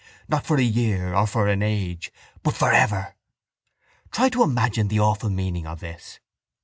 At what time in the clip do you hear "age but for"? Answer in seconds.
1.61-2.71